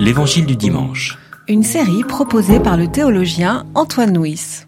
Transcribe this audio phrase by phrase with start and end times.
[0.00, 1.18] L'Évangile du dimanche.
[1.48, 4.66] Une série proposée par le théologien Antoine Nuis.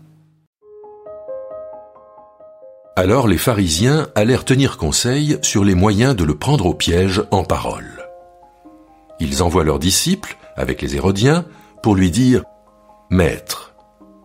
[2.96, 7.44] Alors les pharisiens allèrent tenir conseil sur les moyens de le prendre au piège en
[7.44, 8.06] parole.
[9.20, 11.44] Ils envoient leurs disciples, avec les Hérodiens,
[11.82, 12.42] pour lui dire
[13.10, 13.74] Maître,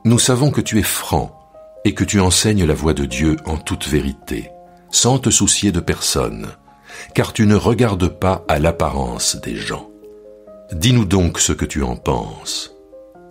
[0.06, 1.40] nous savons que tu es franc
[1.86, 4.50] et que tu enseignes la voie de Dieu en toute vérité,
[4.92, 6.48] sans te soucier de personne,
[7.14, 9.93] car tu ne regardes pas à l'apparence des gens.
[10.72, 12.76] Dis-nous donc ce que tu en penses.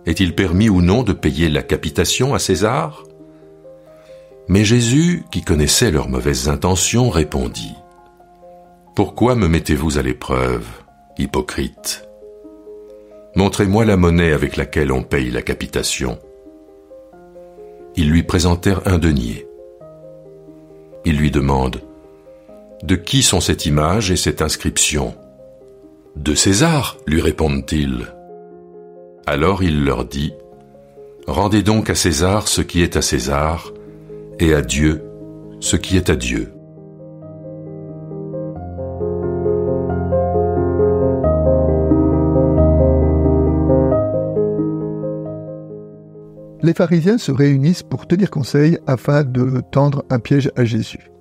[0.05, 3.03] Est-il permis ou non de payer la capitation à César?
[4.47, 7.75] Mais Jésus, qui connaissait leurs mauvaises intentions, répondit
[8.95, 10.67] Pourquoi me mettez-vous à l'épreuve,
[11.17, 12.07] hypocrite?
[13.35, 16.19] Montrez-moi la monnaie avec laquelle on paye la capitation.
[17.95, 19.47] Ils lui présentèrent un denier.
[21.05, 21.81] Il lui demande
[22.83, 25.15] De qui sont cette image et cette inscription?
[26.15, 28.07] De César, lui répondent-ils.
[29.25, 30.33] Alors il leur dit
[31.27, 33.73] Rendez donc à César ce qui est à César,
[34.39, 35.03] et à Dieu
[35.59, 36.53] ce qui est à Dieu.
[46.63, 51.11] les pharisiens se réunissent pour tenir conseil afin de tendre un piège à Jésus.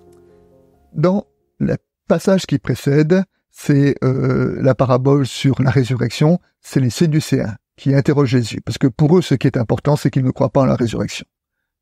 [0.94, 1.26] Dans
[1.58, 1.76] le
[2.08, 8.30] passage qui précède, c'est euh, la parabole sur la résurrection, c'est les Séducéens qui interrogent
[8.30, 10.66] Jésus, parce que pour eux, ce qui est important, c'est qu'ils ne croient pas en
[10.66, 11.26] la résurrection.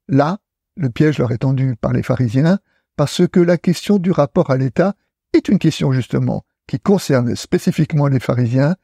[0.09, 0.39] Là,
[0.77, 2.59] le piège leur est tendu par les pharisiens,
[2.97, 4.95] parce que la question du rapport à l'État
[5.33, 8.77] est une question justement qui concerne spécifiquement les pharisiens.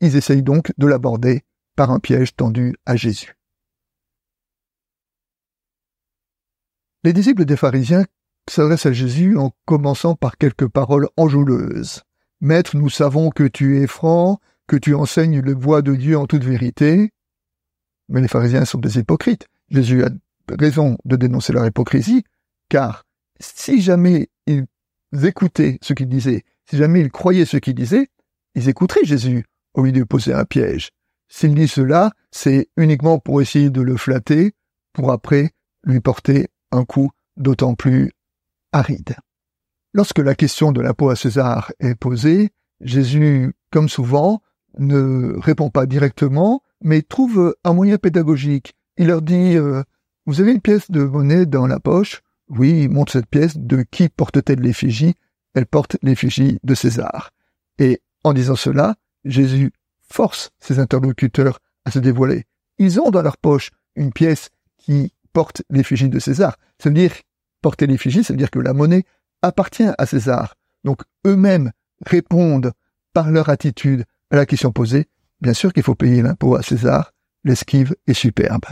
[0.00, 1.42] Ils essayent donc de l'aborder
[1.76, 3.36] par un piège tendu à Jésus.
[7.04, 8.04] Les disciples des pharisiens
[8.48, 12.02] s'adressent à Jésus en commençant par quelques paroles enjôleuses.
[12.40, 16.26] Maître, nous savons que tu es franc, que tu enseignes le voie de Dieu en
[16.26, 17.12] toute vérité.
[18.08, 19.48] Mais les pharisiens sont des hypocrites.
[19.70, 20.10] Jésus a
[20.58, 22.22] raison de dénoncer leur hypocrisie,
[22.68, 23.04] car
[23.40, 24.66] si jamais ils
[25.24, 28.08] écoutaient ce qu'il disait, si jamais ils croyaient ce qu'il disait,
[28.54, 29.44] ils écouteraient Jésus
[29.74, 30.90] au lieu de poser un piège.
[31.28, 34.54] S'il dit cela, c'est uniquement pour essayer de le flatter,
[34.92, 35.50] pour après
[35.84, 38.12] lui porter un coup d'autant plus
[38.72, 39.16] aride.
[39.98, 42.50] Lorsque la question de l'impôt à César est posée,
[42.80, 44.42] Jésus, comme souvent,
[44.78, 48.76] ne répond pas directement, mais trouve un moyen pédagogique.
[48.96, 49.82] Il leur dit euh,
[50.24, 52.22] Vous avez une pièce de monnaie dans la poche?
[52.48, 53.58] Oui, montre cette pièce.
[53.58, 55.16] De qui porte-t-elle l'effigie?
[55.54, 57.32] Elle porte l'effigie de César.
[57.80, 58.94] Et en disant cela,
[59.24, 59.72] Jésus
[60.08, 62.44] force ses interlocuteurs à se dévoiler.
[62.78, 66.56] Ils ont dans leur poche une pièce qui porte l'effigie de César.
[66.78, 67.14] Ça veut dire
[67.62, 69.04] porter l'effigie, ça veut dire que la monnaie
[69.42, 70.54] appartient à César.
[70.84, 71.72] Donc eux-mêmes
[72.04, 72.72] répondent
[73.12, 75.08] par leur attitude à la question posée.
[75.40, 77.12] Bien sûr qu'il faut payer l'impôt à César.
[77.44, 78.64] L'esquive est superbe.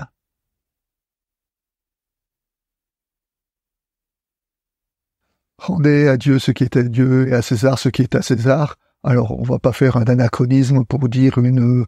[5.59, 8.23] Rendez à Dieu ce qui est à Dieu et à César ce qui est à
[8.23, 8.77] César.
[9.03, 11.87] Alors, on va pas faire un anachronisme pour dire une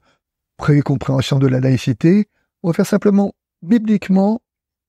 [0.56, 2.28] précompréhension de la laïcité.
[2.62, 4.40] On va faire simplement, bibliquement,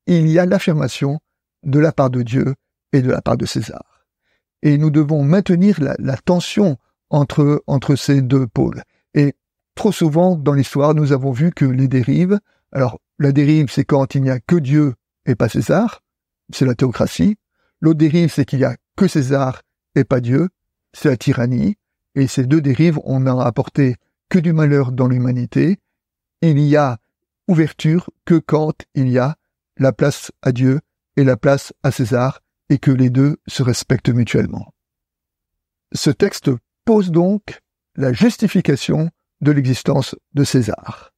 [0.07, 1.19] il y a l'affirmation
[1.63, 2.55] de la part de Dieu
[2.93, 4.05] et de la part de César.
[4.61, 6.77] Et nous devons maintenir la, tension
[7.09, 8.83] entre, entre ces deux pôles.
[9.13, 9.35] Et
[9.75, 12.39] trop souvent dans l'histoire, nous avons vu que les dérives,
[12.71, 14.95] alors la dérive c'est quand il n'y a que Dieu
[15.25, 16.01] et pas César,
[16.51, 17.37] c'est la théocratie.
[17.81, 19.61] L'autre dérive c'est qu'il y a que César
[19.95, 20.49] et pas Dieu,
[20.93, 21.77] c'est la tyrannie.
[22.15, 23.95] Et ces deux dérives, on n'a apporté
[24.29, 25.79] que du malheur dans l'humanité.
[26.41, 26.97] Il y a
[27.47, 29.35] ouverture que quand il y a
[29.77, 30.81] la place à Dieu
[31.17, 34.73] et la place à César, et que les deux se respectent mutuellement.
[35.93, 36.51] Ce texte
[36.85, 37.59] pose donc
[37.95, 39.09] la justification
[39.41, 41.11] de l'existence de César.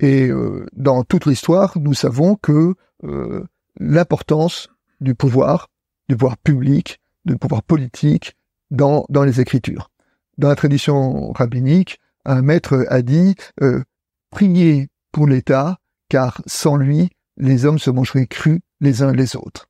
[0.00, 3.44] Et euh, dans toute l'histoire, nous savons que euh,
[3.78, 4.68] l'importance
[5.00, 5.68] du pouvoir,
[6.08, 8.36] du pouvoir public, du pouvoir politique
[8.70, 9.90] dans, dans les Écritures.
[10.38, 13.82] Dans la tradition rabbinique, un maître a dit euh,
[14.30, 15.78] priez pour l'État,
[16.08, 19.68] car sans lui, les hommes se mangeraient crus les uns les autres.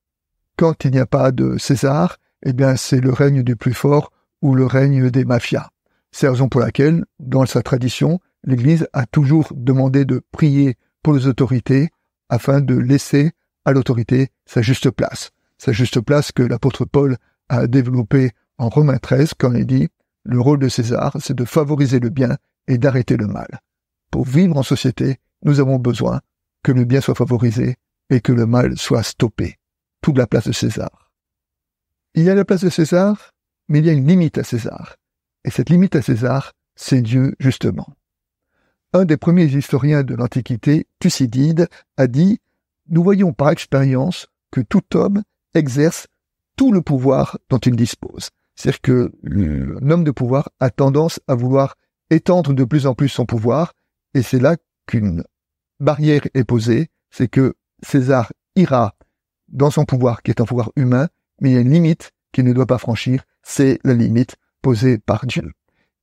[0.57, 4.13] Quand il n'y a pas de César, eh bien c'est le règne du plus fort
[4.43, 5.71] ou le règne des mafias.
[6.13, 11.15] C'est la raison pour laquelle, dans sa tradition, l'Église a toujours demandé de prier pour
[11.15, 11.91] les autorités
[12.29, 13.33] afin de laisser
[13.65, 15.31] à l'autorité sa juste place.
[15.59, 17.17] Sa juste place que l'apôtre Paul
[17.49, 19.89] a développée en Romains 13 quand il dit
[20.25, 22.37] le rôle de César, c'est de favoriser le bien
[22.67, 23.61] et d'arrêter le mal.
[24.11, 26.21] Pour vivre en société, nous avons besoin
[26.63, 27.77] que le bien soit favorisé
[28.09, 29.59] et que le mal soit stoppé.
[30.05, 31.11] Toute la place de César.
[32.13, 33.31] Il y a la place de César,
[33.69, 34.97] mais il y a une limite à César.
[35.47, 37.89] Et cette limite à César, c'est Dieu justement.
[38.93, 42.39] Un des premiers historiens de l'Antiquité, Thucydide, a dit
[42.91, 45.23] Nous voyons par expérience que tout homme
[45.55, 46.07] exerce
[46.59, 48.29] tout le pouvoir dont il dispose.
[48.57, 51.77] C'est-à-dire que l'homme de pouvoir a tendance à vouloir
[52.11, 53.73] étendre de plus en plus son pouvoir,
[54.13, 55.25] et c'est là qu'une
[55.81, 58.95] barrière est posée, c'est que César ira
[59.55, 61.09] dans son pouvoir, qui est un pouvoir humain,
[61.41, 64.99] mais il y a une limite qu'il ne doit pas franchir, c'est la limite posée
[64.99, 65.53] par Dieu.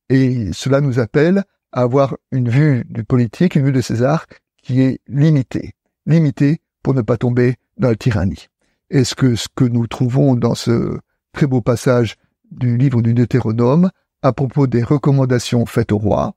[0.08, 4.26] Et cela nous appelle à avoir une vue du politique, une vue de César
[4.62, 5.72] qui est limitée.
[6.06, 8.48] Limitée pour ne pas tomber dans la tyrannie.
[8.90, 10.98] Est-ce que ce que nous trouvons dans ce
[11.32, 12.16] très beau passage
[12.50, 13.90] du livre du Deutéronome
[14.22, 16.34] à propos des recommandations faites au roi,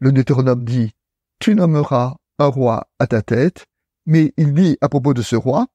[0.00, 0.92] le Deutéronome dit
[1.40, 3.66] Tu nommeras un roi à ta tête,
[4.06, 5.66] mais il dit à propos de ce roi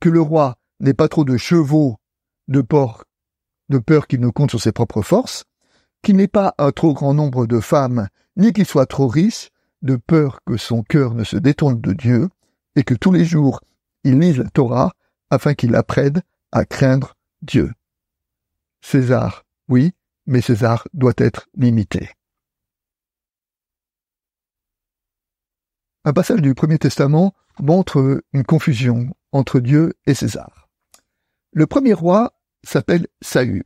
[0.00, 1.96] que le roi n'ait pas trop de chevaux
[2.48, 3.04] de porc,
[3.68, 5.44] de peur qu'il ne compte sur ses propres forces,
[6.02, 9.50] qu'il n'ait pas un trop grand nombre de femmes, ni qu'il soit trop riche,
[9.82, 12.28] de peur que son cœur ne se détourne de Dieu,
[12.76, 13.60] et que tous les jours
[14.04, 14.92] il lise la Torah,
[15.30, 17.72] afin qu'il apprenne à craindre Dieu.
[18.82, 19.92] César, oui,
[20.26, 22.10] mais César doit être limité.
[26.04, 30.70] Un passage du Premier Testament montre une confusion entre Dieu et César.
[31.52, 32.32] Le premier roi
[32.62, 33.64] s'appelle Saül.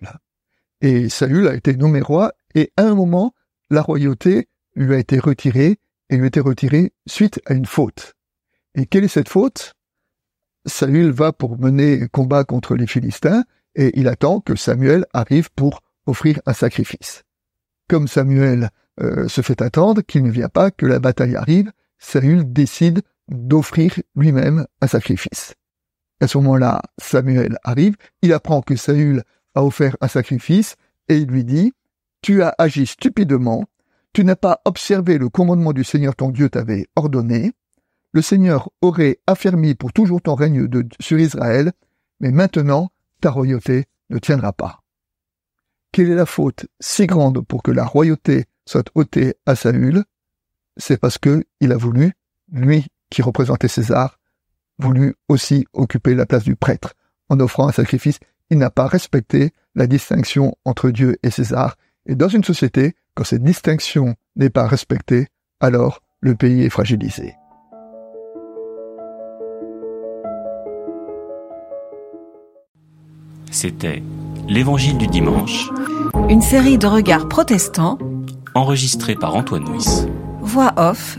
[0.80, 3.34] Et Saül a été nommé roi et à un moment,
[3.70, 5.78] la royauté lui a été retirée
[6.08, 8.14] et lui a été retirée suite à une faute.
[8.74, 9.74] Et quelle est cette faute?
[10.66, 13.44] Saül va pour mener combat contre les Philistins
[13.74, 17.24] et il attend que Samuel arrive pour offrir un sacrifice.
[17.88, 18.70] Comme Samuel
[19.00, 23.94] euh, se fait attendre, qu'il ne vient pas, que la bataille arrive, Saül décide d'offrir
[24.14, 25.54] lui-même un sacrifice.
[26.20, 29.22] À ce moment-là, Samuel arrive, il apprend que Saül
[29.54, 30.76] a offert un sacrifice
[31.08, 31.72] et il lui dit
[32.22, 33.64] Tu as agi stupidement,
[34.12, 37.52] tu n'as pas observé le commandement du Seigneur ton Dieu t'avait ordonné,
[38.12, 41.72] le Seigneur aurait affermi pour toujours ton règne sur Israël,
[42.20, 42.90] mais maintenant
[43.20, 44.80] ta royauté ne tiendra pas.
[45.92, 50.04] Quelle est la faute si grande pour que la royauté soit ôtée à Saül?
[50.76, 52.12] C'est parce que il a voulu,
[52.50, 54.18] lui qui représentait César,
[54.78, 56.94] voulu aussi occuper la place du prêtre
[57.28, 58.18] en offrant un sacrifice.
[58.50, 61.76] Il n'a pas respecté la distinction entre Dieu et César.
[62.06, 65.26] Et dans une société, quand cette distinction n'est pas respectée,
[65.60, 67.34] alors le pays est fragilisé.
[73.50, 74.02] C'était
[74.48, 75.68] L'Évangile du dimanche,
[76.28, 77.98] Une série de regards protestants,
[78.54, 80.06] enregistré par Antoine Nuis.
[80.40, 81.18] voix off,